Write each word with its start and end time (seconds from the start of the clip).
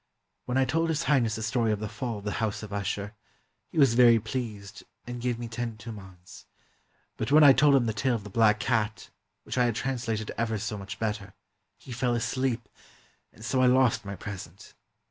When 0.45 0.57
I 0.57 0.65
told 0.65 0.89
His 0.89 1.03
Highness 1.03 1.35
the 1.35 1.43
story 1.43 1.71
of 1.71 1.79
'The 1.79 1.87
Fall 1.89 2.17
of 2.17 2.23
the 2.23 2.39
House 2.41 2.63
of 2.63 2.73
Usher,' 2.73 3.13
he 3.71 3.77
was 3.77 3.93
very 3.93 4.17
pleased, 4.19 4.83
and 5.05 5.21
gave 5.21 5.37
me 5.37 5.47
ten 5.47 5.77
tumans. 5.77 6.47
But 7.17 7.31
when 7.31 7.43
I 7.43 7.53
told 7.53 7.75
him 7.75 7.85
the 7.85 7.93
tale 7.93 8.15
of 8.15 8.23
'The 8.23 8.31
Black 8.31 8.59
Cat,' 8.59 9.11
which 9.43 9.59
I 9.59 9.65
had 9.65 9.75
translated 9.75 10.31
ever 10.39 10.57
so 10.57 10.75
much 10.75 10.97
better, 10.97 11.35
he 11.77 11.91
fell 11.91 12.15
asleep, 12.15 12.67
and 13.31 13.45
so 13.45 13.61
I 13.61 13.67
lost 13.67 14.03
my 14.03 14.15
present. 14.15 14.73